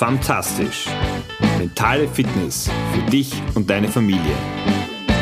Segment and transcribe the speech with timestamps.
[0.00, 0.86] Fantastisch.
[1.58, 4.34] Mentale Fitness für dich und deine Familie.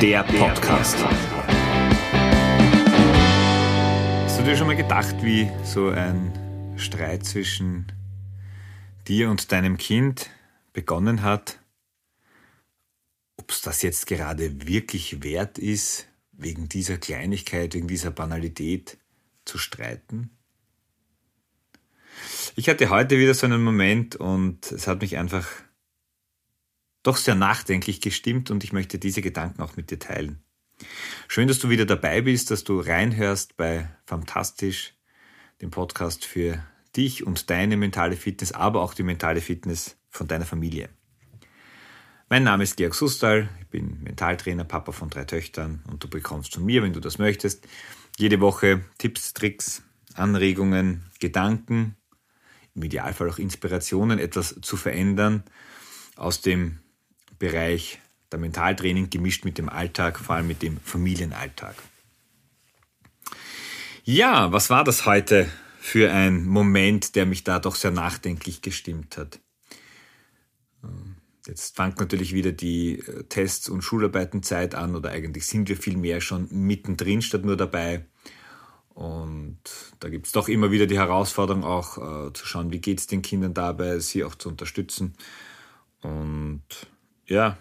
[0.01, 0.97] Der Podcast.
[4.23, 6.33] Hast du dir schon mal gedacht, wie so ein
[6.77, 7.91] Streit zwischen
[9.09, 10.31] dir und deinem Kind
[10.73, 11.59] begonnen hat?
[13.37, 18.97] Ob es das jetzt gerade wirklich wert ist, wegen dieser Kleinigkeit, wegen dieser Banalität
[19.45, 20.38] zu streiten?
[22.57, 25.47] Ich hatte heute wieder so einen Moment und es hat mich einfach
[27.03, 30.43] doch sehr nachdenklich gestimmt und ich möchte diese Gedanken auch mit dir teilen.
[31.27, 34.95] Schön, dass du wieder dabei bist, dass du reinhörst bei Fantastisch,
[35.61, 36.65] dem Podcast für
[36.97, 40.89] dich und deine mentale Fitness, aber auch die mentale Fitness von deiner Familie.
[42.29, 46.55] Mein Name ist Georg Sustal, ich bin Mentaltrainer, Papa von drei Töchtern und du bekommst
[46.55, 47.67] von mir, wenn du das möchtest,
[48.19, 49.83] jede Woche Tipps, Tricks,
[50.15, 51.97] Anregungen, Gedanken
[52.79, 55.43] im Idealfall auch Inspirationen, etwas zu verändern
[56.17, 56.79] aus dem
[57.39, 57.99] Bereich
[58.33, 61.75] der Mentaltraining gemischt mit dem Alltag, vor allem mit dem Familienalltag.
[64.05, 65.49] Ja, was war das heute
[65.81, 69.41] für ein Moment, der mich da doch sehr nachdenklich gestimmt hat?
[71.49, 76.21] Jetzt fängt natürlich wieder die äh, Tests- und Schularbeitenzeit an oder eigentlich sind wir vielmehr
[76.21, 78.05] schon mittendrin statt nur dabei.
[78.99, 79.61] Und
[80.01, 83.07] da gibt es doch immer wieder die Herausforderung, auch äh, zu schauen, wie geht es
[83.07, 85.15] den Kindern dabei, sie auch zu unterstützen.
[86.03, 86.65] Und
[87.25, 87.57] ja,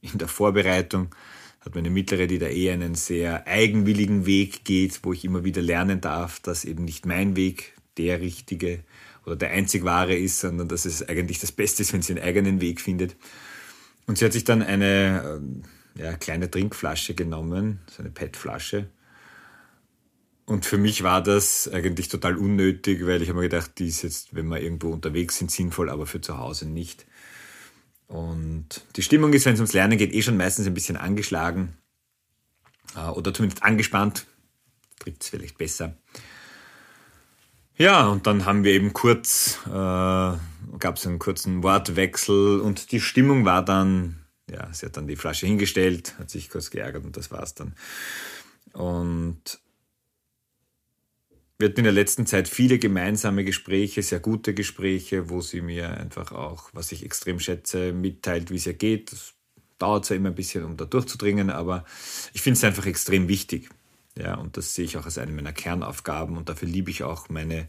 [0.00, 1.14] in der Vorbereitung
[1.60, 5.60] hat meine Mittlere, die da eher einen sehr eigenwilligen Weg geht, wo ich immer wieder
[5.60, 8.82] lernen darf, dass eben nicht mein Weg der richtige
[9.26, 12.24] oder der einzig wahre ist, sondern dass es eigentlich das Beste ist, wenn sie einen
[12.24, 13.16] eigenen Weg findet.
[14.06, 15.42] Und sie hat sich dann eine
[15.94, 18.88] äh, ja, kleine Trinkflasche genommen, so eine PET-Flasche,
[20.48, 24.00] und für mich war das eigentlich total unnötig, weil ich habe mir gedacht, die ist
[24.00, 27.04] jetzt, wenn wir irgendwo unterwegs sind, sinnvoll, aber für zu Hause nicht.
[28.06, 31.76] Und die Stimmung ist, wenn es ums Lernen geht, eh schon meistens ein bisschen angeschlagen
[32.96, 34.26] äh, oder zumindest angespannt.
[34.98, 35.94] Trifft es vielleicht besser.
[37.76, 43.00] Ja, und dann haben wir eben kurz, äh, gab es einen kurzen Wortwechsel und die
[43.00, 47.18] Stimmung war dann, ja, sie hat dann die Flasche hingestellt, hat sich kurz geärgert und
[47.18, 47.74] das war's dann.
[48.72, 49.60] Und
[51.58, 55.90] wir hatten in der letzten Zeit viele gemeinsame Gespräche, sehr gute Gespräche, wo sie mir
[55.90, 59.10] einfach auch, was ich extrem schätze, mitteilt, wie es ihr geht.
[59.10, 59.34] Das
[59.78, 61.84] dauert zwar immer ein bisschen, um da durchzudringen, aber
[62.32, 63.70] ich finde es einfach extrem wichtig.
[64.16, 67.28] Ja, und das sehe ich auch als eine meiner Kernaufgaben und dafür liebe ich auch
[67.28, 67.68] meine,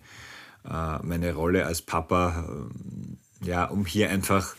[0.66, 2.48] äh, meine Rolle als Papa,
[3.42, 4.56] äh, ja, um hier einfach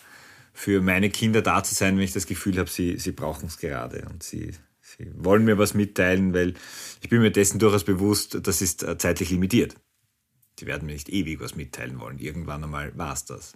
[0.52, 3.58] für meine Kinder da zu sein, wenn ich das Gefühl habe, sie, sie brauchen es
[3.58, 4.52] gerade und sie,
[4.96, 6.54] Sie wollen mir was mitteilen, weil
[7.00, 9.76] ich bin mir dessen durchaus bewusst, das ist äh, zeitlich limitiert.
[10.58, 12.18] Sie werden mir nicht ewig was mitteilen wollen.
[12.18, 13.54] Irgendwann einmal war es das.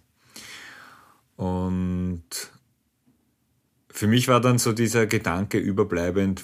[1.36, 2.24] Und
[3.90, 6.42] für mich war dann so dieser Gedanke überbleibend,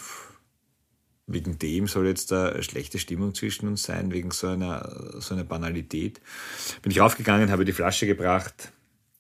[1.27, 5.45] wegen dem soll jetzt da schlechte Stimmung zwischen uns sein, wegen so einer, so einer
[5.45, 6.21] Banalität.
[6.83, 8.73] Bin ich aufgegangen, habe die Flasche gebracht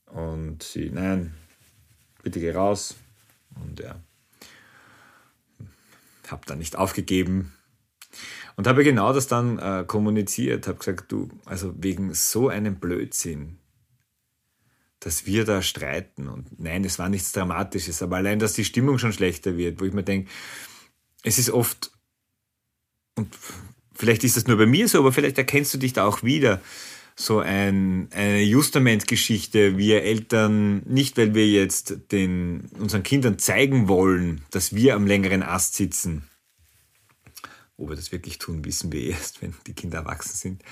[0.06, 1.32] und sie, nein,
[2.22, 2.96] bitte geh raus.
[3.54, 4.00] Und ja,
[6.30, 7.52] habe dann nicht aufgegeben.
[8.56, 13.58] Und habe genau das dann äh, kommuniziert, habe gesagt, du, also wegen so einem Blödsinn,
[14.98, 16.28] dass wir da streiten.
[16.28, 19.84] Und nein, es war nichts Dramatisches, aber allein, dass die Stimmung schon schlechter wird, wo
[19.84, 20.30] ich mir denke,
[21.22, 21.90] es ist oft,
[23.16, 23.34] und
[23.94, 26.60] vielleicht ist das nur bei mir so, aber vielleicht erkennst du dich da auch wieder,
[27.20, 29.76] so ein, eine Justament-Geschichte.
[29.76, 35.42] Wir Eltern, nicht weil wir jetzt den, unseren Kindern zeigen wollen, dass wir am längeren
[35.42, 36.28] Ast sitzen.
[37.76, 40.62] Ob wir das wirklich tun, wissen wir erst, wenn die Kinder erwachsen sind.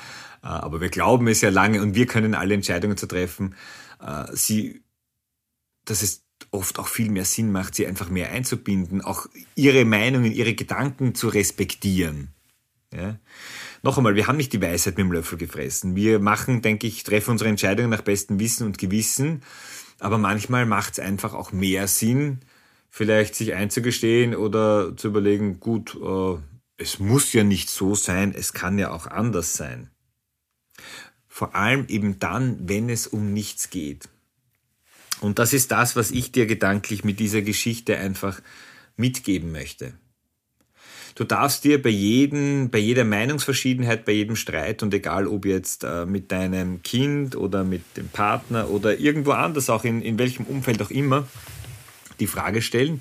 [0.42, 3.54] Äh, aber wir glauben es ja lange und wir können alle Entscheidungen zu treffen.
[4.00, 4.82] Äh, sie,
[5.84, 10.32] dass es oft auch viel mehr Sinn macht, sie einfach mehr einzubinden, auch ihre Meinungen,
[10.32, 12.32] ihre Gedanken zu respektieren.
[12.92, 13.18] Ja?
[13.82, 15.94] noch einmal, wir haben nicht die Weisheit mit dem Löffel gefressen.
[15.94, 19.42] Wir machen, denke ich, treffen unsere Entscheidungen nach bestem Wissen und Gewissen.
[19.98, 22.40] Aber manchmal macht es einfach auch mehr Sinn,
[22.90, 26.38] vielleicht sich einzugestehen oder zu überlegen, gut, äh,
[26.76, 29.90] es muss ja nicht so sein, es kann ja auch anders sein.
[31.26, 34.08] Vor allem eben dann, wenn es um nichts geht.
[35.20, 38.40] Und das ist das, was ich dir gedanklich mit dieser Geschichte einfach
[38.96, 39.94] mitgeben möchte.
[41.18, 45.82] Du darfst dir bei jedem, bei jeder Meinungsverschiedenheit, bei jedem Streit und egal ob jetzt
[45.82, 50.46] äh, mit deinem Kind oder mit dem Partner oder irgendwo anders, auch in, in welchem
[50.46, 51.26] Umfeld auch immer,
[52.20, 53.00] die Frage stellen,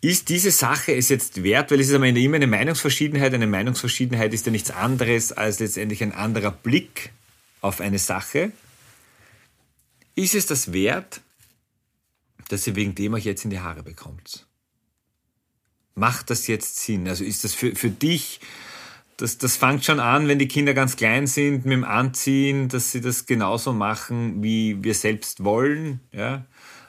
[0.00, 3.32] ist diese Sache es jetzt wert, weil es ist am Ende immer eine Meinungsverschiedenheit.
[3.32, 7.12] Eine Meinungsverschiedenheit ist ja nichts anderes als letztendlich ein anderer Blick
[7.60, 8.50] auf eine Sache.
[10.16, 11.20] ist es das wert,
[12.48, 14.45] dass ihr wegen dem euch jetzt in die Haare bekommt?
[15.96, 17.08] Macht das jetzt Sinn?
[17.08, 18.40] Also ist das für, für dich,
[19.16, 22.92] das, das fängt schon an, wenn die Kinder ganz klein sind, mit dem Anziehen, dass
[22.92, 26.00] sie das genauso machen, wie wir selbst wollen.
[26.12, 26.44] Ja?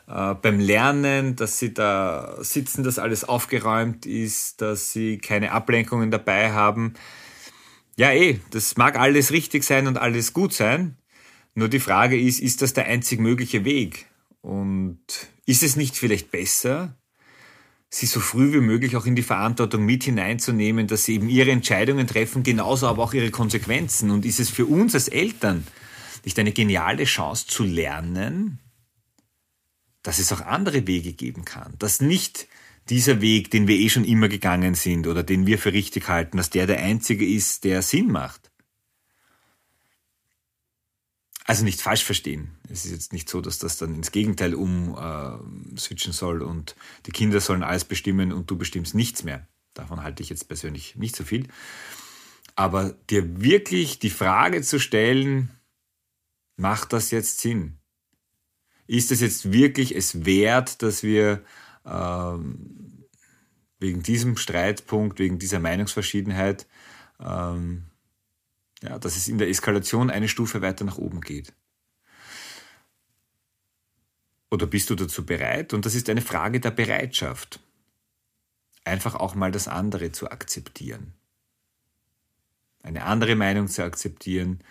[0.07, 6.11] Äh, beim Lernen, dass sie da sitzen, dass alles aufgeräumt ist, dass sie keine Ablenkungen
[6.11, 6.95] dabei haben.
[7.95, 10.97] Ja, eh, das mag alles richtig sein und alles gut sein.
[11.55, 14.05] Nur die Frage ist, ist das der einzig mögliche Weg?
[14.41, 14.99] Und
[15.45, 16.95] ist es nicht vielleicht besser,
[17.89, 21.51] sie so früh wie möglich auch in die Verantwortung mit hineinzunehmen, dass sie eben ihre
[21.51, 24.11] Entscheidungen treffen, genauso aber auch ihre Konsequenzen.
[24.11, 25.65] Und ist es für uns als Eltern
[26.25, 28.59] nicht eine geniale Chance zu lernen,
[30.03, 32.47] dass es auch andere Wege geben kann, dass nicht
[32.89, 36.37] dieser Weg, den wir eh schon immer gegangen sind oder den wir für richtig halten,
[36.37, 38.46] dass der der einzige ist, der Sinn macht.
[41.47, 42.49] Also nicht falsch verstehen.
[42.69, 47.11] Es ist jetzt nicht so, dass das dann ins Gegenteil umswitchen äh, soll und die
[47.11, 49.47] Kinder sollen alles bestimmen und du bestimmst nichts mehr.
[49.73, 51.47] Davon halte ich jetzt persönlich nicht so viel.
[52.55, 55.49] Aber dir wirklich die Frage zu stellen,
[56.57, 57.77] macht das jetzt Sinn?
[58.85, 61.45] Ist es jetzt wirklich es wert, dass wir
[61.85, 63.05] ähm,
[63.79, 66.67] wegen diesem Streitpunkt, wegen dieser Meinungsverschiedenheit
[67.21, 67.85] ähm,
[68.83, 71.53] ja, dass es in der Eskalation eine Stufe weiter nach oben geht.
[74.49, 75.73] Oder bist du dazu bereit?
[75.73, 77.59] Und das ist eine Frage der Bereitschaft.
[78.83, 81.13] Einfach auch mal das andere zu akzeptieren.
[82.81, 84.63] Eine andere Meinung zu akzeptieren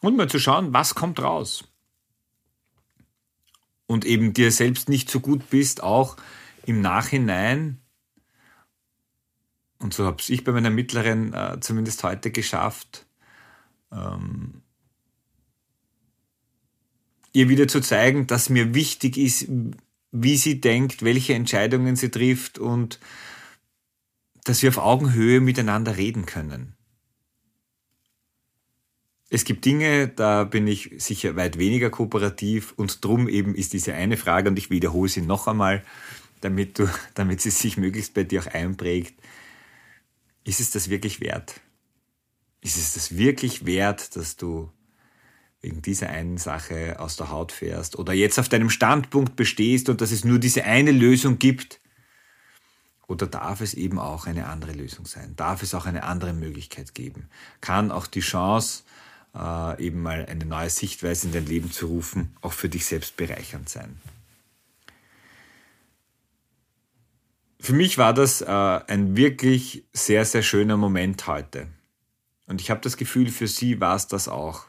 [0.00, 1.64] und mal zu schauen, was kommt raus.
[3.86, 6.16] Und eben dir selbst nicht so gut bist, auch
[6.64, 7.82] im Nachhinein,
[9.82, 13.04] und so habe ich bei meiner Mittleren äh, zumindest heute geschafft,
[13.92, 14.62] ähm,
[17.32, 19.48] ihr wieder zu zeigen, dass mir wichtig ist,
[20.10, 23.00] wie sie denkt, welche Entscheidungen sie trifft und
[24.44, 26.74] dass wir auf Augenhöhe miteinander reden können.
[29.30, 33.94] Es gibt Dinge, da bin ich sicher weit weniger kooperativ und drum eben ist diese
[33.94, 35.82] eine Frage und ich wiederhole sie noch einmal,
[36.42, 39.14] damit du, damit sie sich möglichst bei dir auch einprägt.
[40.44, 41.62] Ist es das wirklich wert?
[42.62, 44.70] Ist es das wirklich wert, dass du
[45.60, 50.00] wegen dieser einen Sache aus der Haut fährst oder jetzt auf deinem Standpunkt bestehst und
[50.00, 51.80] dass es nur diese eine Lösung gibt?
[53.08, 55.34] Oder darf es eben auch eine andere Lösung sein?
[55.36, 57.28] Darf es auch eine andere Möglichkeit geben?
[57.60, 58.84] Kann auch die Chance,
[59.34, 63.16] äh, eben mal eine neue Sichtweise in dein Leben zu rufen, auch für dich selbst
[63.16, 64.00] bereichernd sein?
[67.60, 71.68] Für mich war das äh, ein wirklich sehr, sehr schöner Moment heute.
[72.52, 74.66] Und ich habe das Gefühl, für sie war es das auch.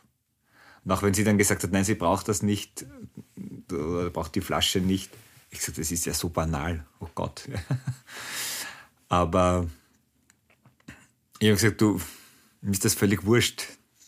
[0.85, 2.85] Und auch wenn sie dann gesagt hat, nein, sie braucht das nicht,
[3.69, 5.12] oder braucht die Flasche nicht.
[5.50, 7.50] Ich sagte, das ist ja so banal, oh Gott.
[9.09, 9.68] Aber
[11.39, 12.00] ich habe gesagt, du,
[12.62, 13.65] mir ist das völlig wurscht.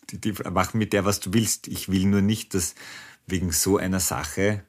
[0.09, 1.67] Die, die, mach mit der, was du willst.
[1.67, 2.75] Ich will nur nicht, dass
[3.27, 4.63] wegen so einer Sache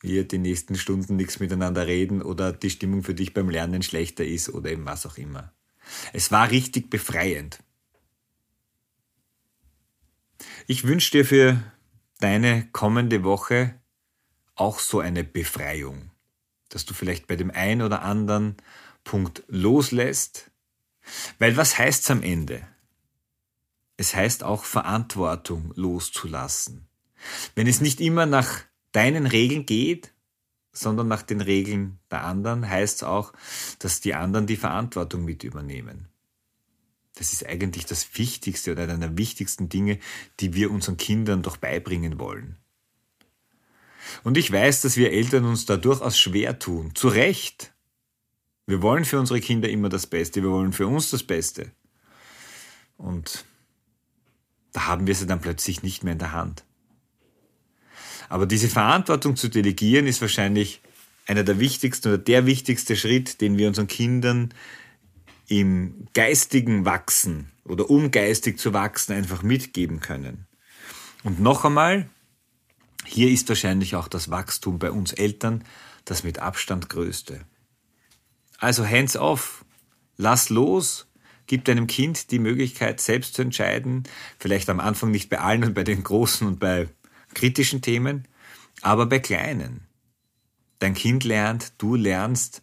[0.00, 4.24] wir die nächsten Stunden nichts miteinander reden oder die Stimmung für dich beim Lernen schlechter
[4.24, 5.52] ist oder eben was auch immer.
[6.12, 7.58] Es war richtig befreiend.
[10.66, 11.62] Ich wünsche dir für
[12.20, 13.78] deine kommende Woche
[14.54, 16.10] auch so eine Befreiung,
[16.70, 18.56] dass du vielleicht bei dem einen oder anderen
[19.04, 20.50] Punkt loslässt.
[21.38, 22.66] Weil was heißt es am Ende?
[23.98, 26.88] Es heißt auch Verantwortung loszulassen.
[27.54, 30.14] Wenn es nicht immer nach deinen Regeln geht,
[30.72, 33.34] sondern nach den Regeln der anderen, heißt es auch,
[33.80, 36.08] dass die anderen die Verantwortung mit übernehmen.
[37.16, 39.98] Das ist eigentlich das Wichtigste oder einer der wichtigsten Dinge,
[40.40, 42.58] die wir unseren Kindern doch beibringen wollen.
[44.22, 46.94] Und ich weiß, dass wir Eltern uns da durchaus schwer tun.
[46.94, 47.72] Zu Recht.
[48.66, 50.42] Wir wollen für unsere Kinder immer das Beste.
[50.42, 51.70] Wir wollen für uns das Beste.
[52.96, 53.44] Und
[54.72, 56.64] da haben wir sie dann plötzlich nicht mehr in der Hand.
[58.28, 60.80] Aber diese Verantwortung zu delegieren ist wahrscheinlich
[61.26, 64.52] einer der wichtigsten oder der wichtigste Schritt, den wir unseren Kindern
[65.48, 70.46] im geistigen Wachsen oder um geistig zu wachsen einfach mitgeben können.
[71.22, 72.08] Und noch einmal,
[73.04, 75.64] hier ist wahrscheinlich auch das Wachstum bei uns Eltern
[76.04, 77.40] das mit Abstand größte.
[78.58, 79.64] Also hands off,
[80.16, 81.06] lass los,
[81.46, 84.04] gib deinem Kind die Möglichkeit, selbst zu entscheiden,
[84.38, 86.88] vielleicht am Anfang nicht bei allen und bei den großen und bei
[87.34, 88.28] kritischen Themen,
[88.82, 89.86] aber bei kleinen.
[90.78, 92.62] Dein Kind lernt, du lernst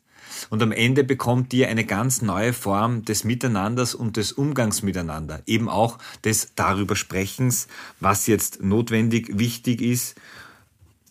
[0.50, 5.42] Und am Ende bekommt ihr eine ganz neue Form des Miteinanders und des Umgangs miteinander.
[5.46, 7.68] Eben auch des darüber Sprechens,
[8.00, 10.16] was jetzt notwendig, wichtig ist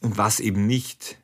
[0.00, 1.18] und was eben nicht.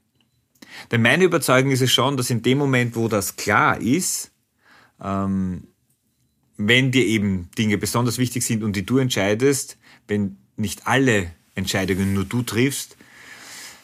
[0.91, 4.31] Denn meine Überzeugung ist es schon, dass in dem Moment, wo das klar ist,
[5.03, 5.69] ähm,
[6.57, 9.77] wenn dir eben Dinge besonders wichtig sind und die du entscheidest,
[10.09, 12.97] wenn nicht alle Entscheidungen nur du triffst,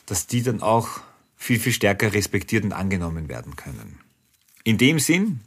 [0.06, 1.00] dass die dann auch
[1.36, 3.98] viel, viel stärker respektiert und angenommen werden können.
[4.64, 5.40] In dem Sinn,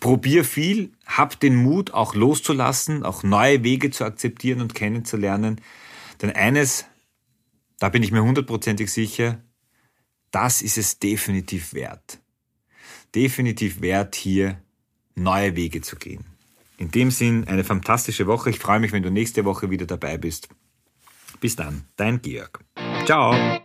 [0.00, 5.60] probier viel, hab den Mut, auch loszulassen, auch neue Wege zu akzeptieren und kennenzulernen.
[6.20, 6.86] Denn eines,
[7.78, 9.42] da bin ich mir hundertprozentig sicher,
[10.30, 12.18] das ist es definitiv wert.
[13.14, 14.60] Definitiv wert, hier
[15.14, 16.24] neue Wege zu gehen.
[16.78, 18.50] In dem Sinn eine fantastische Woche.
[18.50, 20.48] Ich freue mich, wenn du nächste Woche wieder dabei bist.
[21.40, 22.64] Bis dann, dein Georg.
[23.04, 23.62] Ciao.